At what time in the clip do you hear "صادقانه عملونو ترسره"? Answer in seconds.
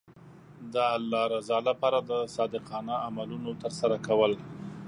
2.35-3.97